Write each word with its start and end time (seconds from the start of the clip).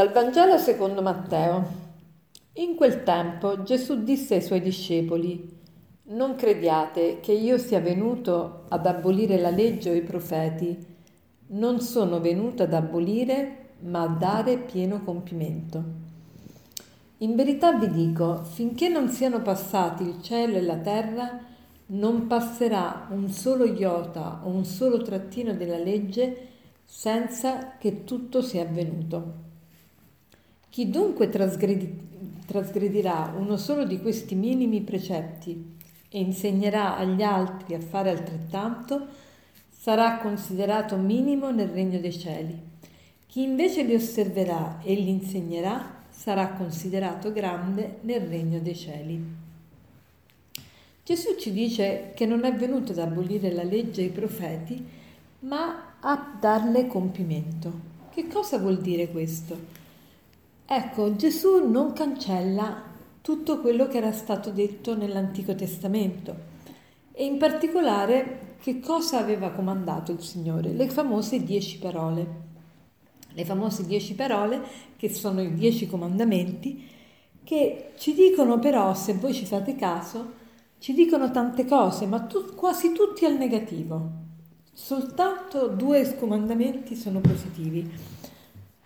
Dal 0.00 0.12
Vangelo 0.12 0.56
secondo 0.56 1.02
Matteo. 1.02 1.62
In 2.54 2.74
quel 2.74 3.02
tempo 3.02 3.62
Gesù 3.62 4.02
disse 4.02 4.36
ai 4.36 4.40
suoi 4.40 4.62
discepoli, 4.62 5.58
Non 6.04 6.36
crediate 6.36 7.20
che 7.20 7.32
io 7.32 7.58
sia 7.58 7.80
venuto 7.80 8.64
ad 8.70 8.86
abolire 8.86 9.38
la 9.38 9.50
legge 9.50 9.90
o 9.90 9.92
i 9.92 10.00
profeti. 10.00 10.74
Non 11.48 11.80
sono 11.80 12.18
venuto 12.18 12.62
ad 12.62 12.72
abolire, 12.72 13.72
ma 13.80 14.00
a 14.00 14.08
dare 14.08 14.56
pieno 14.56 15.04
compimento. 15.04 15.84
In 17.18 17.34
verità 17.34 17.74
vi 17.74 17.90
dico, 17.90 18.42
finché 18.42 18.88
non 18.88 19.10
siano 19.10 19.42
passati 19.42 20.04
il 20.04 20.22
cielo 20.22 20.56
e 20.56 20.62
la 20.62 20.78
terra, 20.78 21.40
non 21.88 22.26
passerà 22.26 23.06
un 23.10 23.28
solo 23.28 23.66
iota 23.66 24.40
o 24.44 24.48
un 24.48 24.64
solo 24.64 25.02
trattino 25.02 25.52
della 25.52 25.76
legge 25.76 26.48
senza 26.86 27.76
che 27.76 28.04
tutto 28.04 28.40
sia 28.40 28.62
avvenuto. 28.62 29.48
Chi 30.70 30.88
dunque 30.88 31.28
trasgredi- 31.28 32.08
trasgredirà 32.46 33.34
uno 33.36 33.56
solo 33.56 33.84
di 33.84 34.00
questi 34.00 34.36
minimi 34.36 34.80
precetti 34.82 35.76
e 36.08 36.20
insegnerà 36.20 36.96
agli 36.96 37.22
altri 37.22 37.74
a 37.74 37.80
fare 37.80 38.10
altrettanto, 38.10 39.06
sarà 39.68 40.18
considerato 40.18 40.96
minimo 40.96 41.50
nel 41.50 41.68
regno 41.68 41.98
dei 41.98 42.12
cieli. 42.12 42.56
Chi 43.26 43.42
invece 43.42 43.82
li 43.82 43.94
osserverà 43.94 44.80
e 44.82 44.94
li 44.94 45.10
insegnerà 45.10 46.04
sarà 46.08 46.50
considerato 46.50 47.32
grande 47.32 47.98
nel 48.02 48.20
regno 48.20 48.60
dei 48.60 48.76
cieli. 48.76 49.24
Gesù 51.04 51.34
ci 51.36 51.52
dice 51.52 52.12
che 52.14 52.26
non 52.26 52.44
è 52.44 52.54
venuto 52.54 52.92
ad 52.92 52.98
abolire 52.98 53.50
la 53.52 53.64
legge 53.64 54.02
e 54.02 54.04
i 54.04 54.10
profeti, 54.10 54.86
ma 55.40 55.96
a 55.98 56.36
darle 56.38 56.86
compimento. 56.86 57.72
Che 58.10 58.28
cosa 58.28 58.58
vuol 58.58 58.80
dire 58.80 59.08
questo? 59.08 59.79
Ecco, 60.72 61.16
Gesù 61.16 61.68
non 61.68 61.92
cancella 61.94 62.80
tutto 63.22 63.60
quello 63.60 63.88
che 63.88 63.96
era 63.96 64.12
stato 64.12 64.50
detto 64.50 64.96
nell'Antico 64.96 65.56
Testamento 65.56 66.32
e 67.10 67.24
in 67.24 67.38
particolare 67.38 68.54
che 68.60 68.78
cosa 68.78 69.18
aveva 69.18 69.50
comandato 69.50 70.12
il 70.12 70.22
Signore? 70.22 70.72
Le 70.72 70.88
famose 70.88 71.42
dieci 71.42 71.78
parole. 71.78 72.26
Le 73.32 73.44
famose 73.44 73.84
dieci 73.84 74.14
parole 74.14 74.62
che 74.94 75.12
sono 75.12 75.42
i 75.42 75.52
dieci 75.54 75.88
comandamenti 75.88 76.86
che 77.42 77.90
ci 77.98 78.14
dicono 78.14 78.60
però, 78.60 78.94
se 78.94 79.14
voi 79.14 79.34
ci 79.34 79.46
fate 79.46 79.74
caso, 79.74 80.34
ci 80.78 80.92
dicono 80.92 81.32
tante 81.32 81.64
cose, 81.64 82.06
ma 82.06 82.20
tu, 82.20 82.54
quasi 82.54 82.92
tutti 82.92 83.24
al 83.24 83.36
negativo. 83.36 84.08
Soltanto 84.72 85.66
due 85.66 86.14
comandamenti 86.16 86.94
sono 86.94 87.18
positivi. 87.18 87.90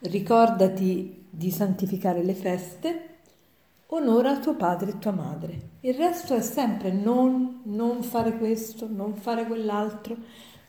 Ricordati 0.00 1.19
di 1.30 1.50
santificare 1.50 2.22
le 2.22 2.34
feste, 2.34 3.08
onora 3.86 4.38
tuo 4.38 4.54
padre 4.54 4.90
e 4.90 4.98
tua 4.98 5.12
madre. 5.12 5.60
Il 5.80 5.94
resto 5.94 6.34
è 6.34 6.42
sempre 6.42 6.92
non, 6.92 7.60
non 7.64 8.02
fare 8.02 8.36
questo, 8.36 8.88
non 8.90 9.14
fare 9.14 9.46
quell'altro, 9.46 10.16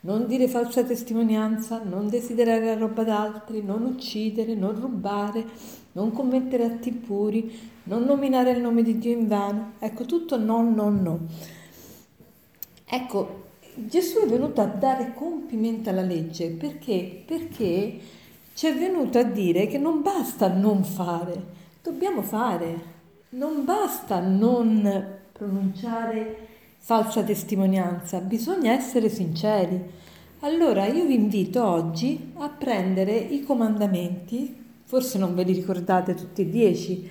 non 0.00 0.26
dire 0.26 0.48
falsa 0.48 0.82
testimonianza, 0.82 1.82
non 1.82 2.08
desiderare 2.08 2.64
la 2.64 2.76
roba 2.76 3.04
d'altri, 3.04 3.62
non 3.62 3.84
uccidere, 3.84 4.54
non 4.54 4.80
rubare, 4.80 5.44
non 5.92 6.12
commettere 6.12 6.64
atti 6.64 6.88
impuri, 6.88 7.70
non 7.84 8.04
nominare 8.04 8.52
il 8.52 8.60
nome 8.60 8.82
di 8.82 8.98
Dio 8.98 9.12
in 9.12 9.28
vano. 9.28 9.72
Ecco, 9.78 10.04
tutto 10.04 10.38
no, 10.38 10.62
no, 10.62 10.88
no. 10.88 11.20
Ecco, 12.84 13.40
Gesù 13.74 14.18
è 14.18 14.26
venuto 14.26 14.60
a 14.60 14.66
dare 14.66 15.14
compimento 15.14 15.88
alla 15.88 16.02
legge 16.02 16.50
perché? 16.50 17.22
Perché 17.24 17.98
ci 18.54 18.66
è 18.66 18.74
venuto 18.74 19.18
a 19.18 19.22
dire 19.22 19.66
che 19.66 19.78
non 19.78 20.02
basta 20.02 20.48
non 20.48 20.84
fare, 20.84 21.44
dobbiamo 21.82 22.22
fare, 22.22 22.90
non 23.30 23.64
basta 23.64 24.20
non 24.20 25.20
pronunciare 25.32 26.48
falsa 26.78 27.22
testimonianza, 27.22 28.18
bisogna 28.18 28.72
essere 28.72 29.08
sinceri. 29.08 29.80
Allora 30.40 30.86
io 30.86 31.06
vi 31.06 31.14
invito 31.14 31.64
oggi 31.64 32.32
a 32.38 32.48
prendere 32.48 33.16
i 33.16 33.42
comandamenti, 33.42 34.54
forse 34.84 35.16
non 35.16 35.34
ve 35.34 35.44
li 35.44 35.52
ricordate 35.52 36.14
tutti 36.14 36.42
e 36.42 36.50
dieci, 36.50 37.08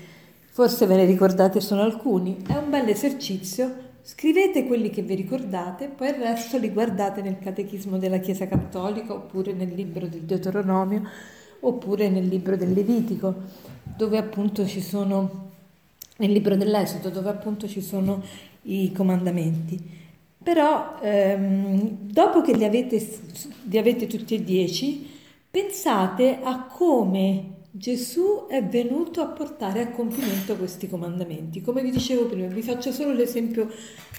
forse 0.49 0.85
ve 0.85 0.97
ne 0.97 1.05
ricordate 1.05 1.59
solo 1.59 1.81
alcuni, 1.81 2.43
è 2.45 2.55
un 2.55 2.69
bel 2.69 2.87
esercizio, 2.89 3.89
scrivete 4.03 4.65
quelli 4.65 4.89
che 4.89 5.01
vi 5.01 5.15
ricordate, 5.15 5.87
poi 5.87 6.09
il 6.09 6.15
resto 6.15 6.57
li 6.57 6.71
guardate 6.71 7.21
nel 7.21 7.37
Catechismo 7.39 7.97
della 7.97 8.17
Chiesa 8.17 8.47
Cattolica 8.47 9.13
oppure 9.13 9.53
nel 9.53 9.73
libro 9.73 10.07
del 10.07 10.21
Deuteronomio 10.21 11.03
oppure 11.61 12.09
nel 12.09 12.27
libro 12.27 12.55
del 12.55 12.73
Levitico, 12.73 13.33
dove 13.83 14.17
appunto 14.17 14.65
ci 14.65 14.81
sono, 14.81 15.49
nel 16.17 16.31
libro 16.31 16.55
dell'Esodo, 16.55 17.09
dove 17.09 17.29
appunto 17.29 17.67
ci 17.67 17.81
sono 17.81 18.23
i 18.63 18.91
comandamenti. 18.91 19.99
Però 20.43 20.97
ehm, 21.01 21.97
dopo 21.99 22.41
che 22.41 22.55
li 22.55 22.65
avete, 22.65 23.19
li 23.65 23.77
avete 23.77 24.07
tutti 24.07 24.35
e 24.35 24.43
dieci, 24.43 25.07
pensate 25.49 26.39
a 26.41 26.65
come 26.65 27.59
Gesù 27.73 28.47
è 28.49 28.61
venuto 28.61 29.21
a 29.21 29.27
portare 29.27 29.81
a 29.81 29.91
compimento 29.91 30.57
questi 30.57 30.89
comandamenti. 30.89 31.61
Come 31.61 31.81
vi 31.81 31.91
dicevo 31.91 32.25
prima, 32.25 32.47
vi 32.47 32.61
faccio 32.61 32.91
solo 32.91 33.13
l'esempio 33.13 33.69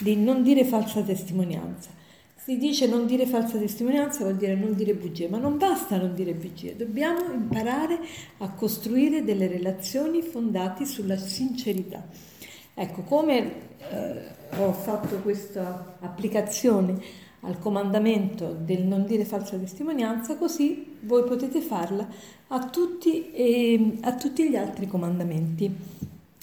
di 0.00 0.16
non 0.16 0.42
dire 0.42 0.64
falsa 0.64 1.02
testimonianza. 1.02 1.90
Si 2.34 2.56
dice 2.56 2.86
non 2.86 3.06
dire 3.06 3.26
falsa 3.26 3.58
testimonianza 3.58 4.24
vuol 4.24 4.36
dire 4.36 4.54
non 4.54 4.74
dire 4.74 4.94
bugie, 4.94 5.28
ma 5.28 5.36
non 5.36 5.58
basta 5.58 5.98
non 5.98 6.14
dire 6.14 6.32
bugie, 6.32 6.74
dobbiamo 6.74 7.30
imparare 7.30 8.00
a 8.38 8.50
costruire 8.52 9.22
delle 9.22 9.46
relazioni 9.46 10.22
fondate 10.22 10.86
sulla 10.86 11.18
sincerità. 11.18 12.04
Ecco, 12.74 13.02
come 13.02 13.52
eh, 13.90 14.22
ho 14.58 14.72
fatto 14.72 15.18
questa 15.20 15.98
applicazione 16.00 17.00
al 17.44 17.58
comandamento 17.58 18.56
del 18.58 18.82
non 18.82 19.04
dire 19.04 19.24
falsa 19.24 19.56
testimonianza, 19.56 20.36
così 20.36 20.98
voi 21.00 21.24
potete 21.24 21.60
farla 21.60 22.06
a 22.48 22.66
tutti, 22.66 23.32
e, 23.32 23.98
a 24.02 24.14
tutti 24.14 24.48
gli 24.48 24.56
altri 24.56 24.86
comandamenti. 24.86 25.74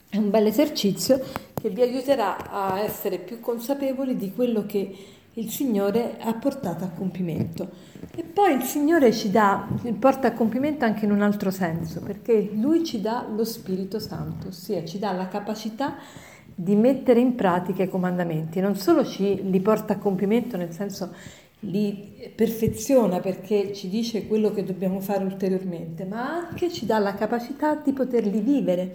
È 0.10 0.18
un 0.18 0.30
bel 0.30 0.48
esercizio 0.48 1.22
che 1.54 1.70
vi 1.70 1.82
aiuterà 1.82 2.50
a 2.50 2.80
essere 2.80 3.20
più 3.20 3.40
consapevoli 3.40 4.16
di 4.16 4.34
quello 4.34 4.66
che 4.66 4.96
il 5.34 5.50
Signore 5.50 6.18
ha 6.20 6.34
portato 6.34 6.84
a 6.84 6.90
compimento. 6.90 7.70
E 8.16 8.24
poi 8.24 8.56
il 8.56 8.64
Signore 8.64 9.14
ci 9.14 9.30
dà, 9.30 9.68
porta 9.98 10.30
a 10.30 10.34
compimento 10.34 10.84
anche 10.84 11.06
in 11.06 11.12
un 11.12 11.22
altro 11.22 11.52
senso, 11.52 12.02
perché 12.02 12.52
Lui 12.54 12.84
ci 12.84 13.00
dà 13.00 13.26
lo 13.34 13.46
Spirito 13.46 14.00
Santo, 14.00 14.50
ossia 14.50 14.84
ci 14.84 15.00
dà 15.00 15.14
la 15.14 15.28
capacità 15.28 15.96
di 15.96 16.29
mettere 16.76 17.20
in 17.20 17.36
pratica 17.36 17.84
i 17.84 17.90
comandamenti, 17.90 18.60
non 18.60 18.76
solo 18.76 19.06
ci 19.06 19.50
li 19.50 19.60
porta 19.62 19.94
a 19.94 19.98
compimento, 19.98 20.58
nel 20.58 20.72
senso 20.72 21.14
li 21.62 22.32
perfeziona 22.36 23.20
perché 23.20 23.74
ci 23.74 23.90
dice 23.90 24.28
quello 24.28 24.52
che 24.52 24.64
dobbiamo 24.64 25.00
fare 25.00 25.24
ulteriormente, 25.24 26.06
ma 26.06 26.48
anche 26.48 26.70
ci 26.70 26.86
dà 26.86 27.00
la 27.00 27.14
capacità 27.14 27.76
di 27.76 27.92
poterli 27.92 28.40
vivere, 28.40 28.94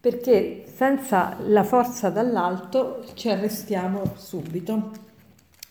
perché 0.00 0.64
senza 0.72 1.36
la 1.46 1.62
forza 1.62 2.10
dall'alto 2.10 3.04
ci 3.14 3.28
arrestiamo 3.28 4.14
subito. 4.16 4.90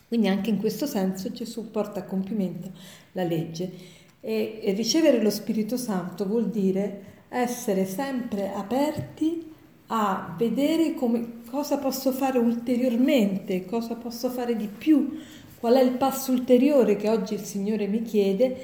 Quindi 0.08 0.28
anche 0.28 0.50
in 0.50 0.60
questo 0.60 0.86
senso 0.86 1.32
Gesù 1.32 1.72
porta 1.72 2.02
a 2.02 2.04
compimento 2.04 2.72
la 3.14 3.24
legge 3.24 3.72
e, 4.20 4.60
e 4.62 4.74
ricevere 4.74 5.22
lo 5.22 5.30
Spirito 5.30 5.78
Santo 5.78 6.26
vuol 6.26 6.50
dire 6.50 7.10
essere 7.30 7.86
sempre 7.86 8.52
aperti 8.54 9.50
a 9.94 10.34
vedere 10.38 10.94
come, 10.94 11.42
cosa 11.50 11.78
posso 11.78 12.12
fare 12.14 12.40
ulteriormente, 12.40 13.66
cosa 13.66 13.96
posso 13.96 14.30
fare 14.30 14.56
di 14.56 14.68
più, 14.68 15.20
qual 15.60 15.74
è 15.74 15.82
il 15.82 15.92
passo 15.92 16.32
ulteriore 16.32 16.96
che 16.96 17.10
oggi 17.10 17.34
il 17.34 17.42
Signore 17.42 17.88
mi 17.88 18.02
chiede 18.02 18.56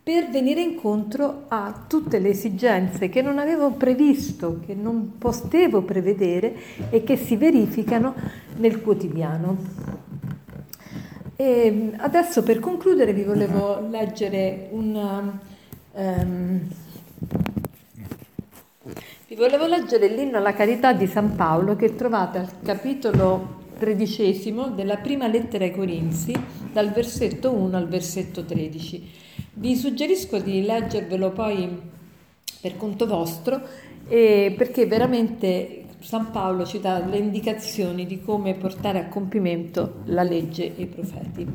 per 0.00 0.30
venire 0.30 0.60
incontro 0.60 1.46
a 1.48 1.86
tutte 1.88 2.20
le 2.20 2.28
esigenze 2.28 3.08
che 3.08 3.20
non 3.20 3.40
avevo 3.40 3.72
previsto, 3.72 4.60
che 4.64 4.74
non 4.74 5.18
potevo 5.18 5.82
prevedere 5.82 6.54
e 6.90 7.02
che 7.02 7.16
si 7.16 7.34
verificano 7.34 8.14
nel 8.58 8.80
quotidiano. 8.80 9.56
E 11.34 11.90
adesso 11.96 12.44
per 12.44 12.60
concludere 12.60 13.12
vi 13.12 13.24
volevo 13.24 13.84
leggere 13.90 14.68
un... 14.70 15.38
Um, 15.92 16.68
volevo 19.36 19.66
leggere 19.66 20.08
l'inno 20.08 20.38
alla 20.38 20.54
carità 20.54 20.94
di 20.94 21.06
San 21.06 21.36
Paolo 21.36 21.76
che 21.76 21.94
trovate 21.94 22.38
al 22.38 22.48
capitolo 22.62 23.64
tredicesimo 23.78 24.68
della 24.68 24.96
prima 24.96 25.26
lettera 25.26 25.64
ai 25.64 25.72
Corinzi, 25.72 26.34
dal 26.72 26.90
versetto 26.90 27.52
1 27.52 27.76
al 27.76 27.86
versetto 27.86 28.44
13. 28.44 29.10
Vi 29.52 29.76
suggerisco 29.76 30.38
di 30.38 30.62
leggervelo 30.62 31.32
poi 31.32 31.68
per 32.62 32.78
conto 32.78 33.06
vostro 33.06 33.60
eh, 34.08 34.54
perché 34.56 34.86
veramente 34.86 35.84
San 36.00 36.30
Paolo 36.30 36.64
ci 36.64 36.80
dà 36.80 37.04
le 37.04 37.18
indicazioni 37.18 38.06
di 38.06 38.22
come 38.22 38.54
portare 38.54 39.00
a 39.00 39.08
compimento 39.08 39.96
la 40.06 40.22
legge 40.22 40.74
e 40.74 40.82
i 40.82 40.86
profeti. 40.86 41.46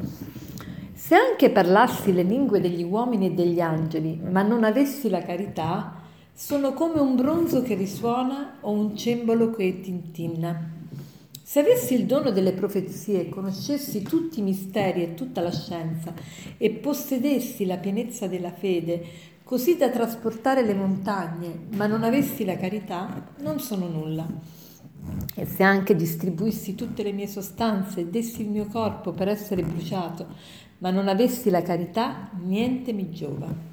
Se 0.93 1.15
anche 1.15 1.49
parlassi 1.49 2.13
le 2.13 2.21
lingue 2.21 2.61
degli 2.61 2.83
uomini 2.83 3.25
e 3.25 3.31
degli 3.31 3.59
angeli, 3.59 4.21
ma 4.23 4.43
non 4.43 4.63
avessi 4.63 5.09
la 5.09 5.23
carità, 5.23 6.00
sono 6.43 6.73
come 6.73 6.99
un 6.99 7.15
bronzo 7.15 7.61
che 7.61 7.75
risuona 7.75 8.57
o 8.61 8.71
un 8.71 8.97
cembalo 8.97 9.51
che 9.51 9.79
tintinna. 9.79 10.71
Se 11.39 11.59
avessi 11.59 11.93
il 11.93 12.07
dono 12.07 12.31
delle 12.31 12.53
profezie, 12.53 13.29
conoscessi 13.29 14.01
tutti 14.01 14.39
i 14.39 14.41
misteri 14.41 15.03
e 15.03 15.13
tutta 15.13 15.41
la 15.41 15.51
scienza 15.51 16.11
e 16.57 16.71
possedessi 16.71 17.67
la 17.67 17.77
pienezza 17.77 18.25
della 18.25 18.51
fede, 18.51 19.03
così 19.43 19.77
da 19.77 19.91
trasportare 19.91 20.65
le 20.65 20.73
montagne, 20.73 21.67
ma 21.75 21.85
non 21.85 22.03
avessi 22.03 22.43
la 22.43 22.57
carità, 22.57 23.33
non 23.41 23.59
sono 23.59 23.87
nulla. 23.87 24.27
E 25.35 25.45
se 25.45 25.61
anche 25.61 25.95
distribuissi 25.95 26.73
tutte 26.73 27.03
le 27.03 27.11
mie 27.11 27.27
sostanze 27.27 27.99
e 27.99 28.07
dessi 28.07 28.41
il 28.41 28.49
mio 28.49 28.65
corpo 28.65 29.11
per 29.11 29.27
essere 29.27 29.61
bruciato, 29.61 30.25
ma 30.79 30.89
non 30.89 31.07
avessi 31.07 31.51
la 31.51 31.61
carità, 31.61 32.31
niente 32.43 32.93
mi 32.93 33.11
giova. 33.11 33.70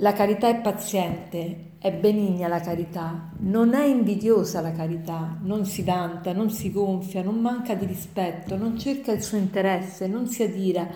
La 0.00 0.14
carità 0.14 0.48
è 0.48 0.58
paziente, 0.62 1.72
è 1.78 1.92
benigna 1.92 2.48
la 2.48 2.60
carità, 2.60 3.32
non 3.40 3.74
è 3.74 3.84
invidiosa 3.84 4.62
la 4.62 4.72
carità, 4.72 5.36
non 5.42 5.66
si 5.66 5.82
vanta, 5.82 6.32
non 6.32 6.48
si 6.50 6.72
gonfia, 6.72 7.22
non 7.22 7.38
manca 7.38 7.74
di 7.74 7.84
rispetto, 7.84 8.56
non 8.56 8.78
cerca 8.78 9.12
il 9.12 9.22
suo 9.22 9.36
interesse, 9.36 10.06
non 10.06 10.26
si 10.26 10.42
adira, 10.42 10.88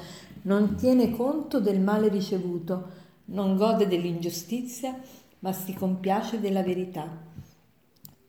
non 0.43 0.77
tiene 0.77 1.11
conto 1.11 1.61
del 1.61 1.81
male 1.81 2.09
ricevuto, 2.09 2.89
non 3.27 3.57
gode 3.57 3.87
dell'ingiustizia, 3.87 4.99
ma 5.41 5.53
si 5.53 5.75
compiace 5.75 6.41
della 6.41 6.63
verità. 6.63 7.07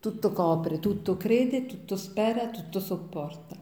Tutto 0.02 0.34
copre, 0.34 0.82
tutto 0.82 1.16
crede, 1.16 1.66
tutto 1.68 1.96
spera, 1.96 2.50
tutto 2.50 2.82
sopporta. 2.82 3.56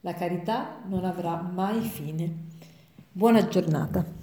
La 0.00 0.14
carità 0.14 0.82
non 0.88 1.04
avrà 1.04 1.40
mai 1.40 1.80
fine. 1.82 2.48
Buona 3.12 3.46
giornata. 3.46 4.15